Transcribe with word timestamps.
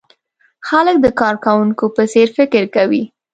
خلک 0.67 0.95
د 1.01 1.07
کارکوونکو 1.21 1.85
په 1.95 2.03
څېر 2.11 2.27
فکر 2.37 2.63
کوي. 2.75 3.03